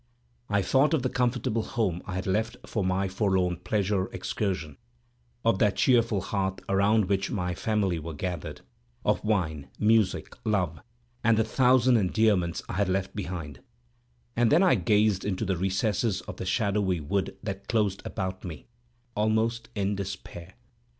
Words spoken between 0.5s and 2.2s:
thought of the comfortable home I